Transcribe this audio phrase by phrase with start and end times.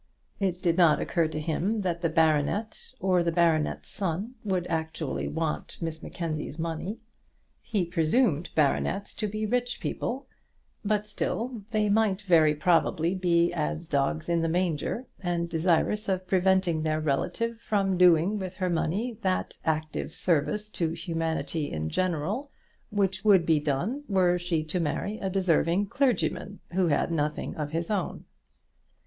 [0.39, 5.27] It did not occur to him that the baronet or the baronet's son would actually
[5.27, 6.97] want Miss Mackenzie's money.
[7.61, 10.25] He presumed baronets to be rich people;
[10.83, 16.25] but still they might very probably be as dogs in the manger, and desirous of
[16.25, 22.49] preventing their relative from doing with her money that active service to humanity in general
[22.89, 27.69] which would be done were she to marry a deserving clergyman who had nothing of
[27.69, 28.25] his own.